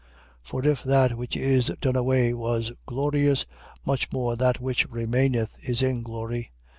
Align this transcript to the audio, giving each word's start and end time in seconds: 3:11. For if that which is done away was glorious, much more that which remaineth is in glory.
3:11. 0.01 0.07
For 0.41 0.65
if 0.67 0.81
that 0.83 1.13
which 1.15 1.37
is 1.37 1.71
done 1.79 1.95
away 1.95 2.33
was 2.33 2.71
glorious, 2.87 3.45
much 3.85 4.11
more 4.11 4.35
that 4.35 4.59
which 4.59 4.89
remaineth 4.89 5.55
is 5.61 5.83
in 5.83 6.01
glory. 6.01 6.51